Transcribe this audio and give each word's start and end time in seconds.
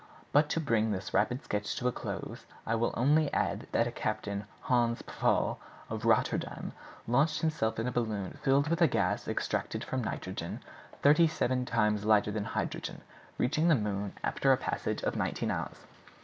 But, 0.31 0.49
to 0.49 0.59
bring 0.59 0.89
this 0.89 1.13
rapid 1.13 1.43
sketch 1.43 1.75
to 1.75 1.87
a 1.87 1.91
close, 1.91 2.47
I 2.65 2.73
will 2.73 2.91
only 2.97 3.31
add 3.31 3.67
that 3.71 3.85
a 3.85 3.93
certain 3.95 4.45
Hans 4.61 5.03
Pfaal, 5.03 5.57
of 5.91 6.05
Rotterdam, 6.05 6.71
launching 7.07 7.41
himself 7.41 7.77
in 7.77 7.87
a 7.87 7.91
balloon 7.91 8.39
filled 8.41 8.67
with 8.69 8.81
a 8.81 8.87
gas 8.87 9.27
extracted 9.27 9.83
from 9.83 10.03
nitrogen, 10.03 10.61
thirty 11.03 11.27
seven 11.27 11.67
times 11.67 12.03
lighter 12.03 12.31
than 12.31 12.45
hydrogen, 12.45 13.01
reached 13.37 13.67
the 13.67 13.75
moon 13.75 14.13
after 14.23 14.51
a 14.51 14.57
passage 14.57 15.03
of 15.03 15.15
nineteen 15.15 15.51
hours. 15.51 15.77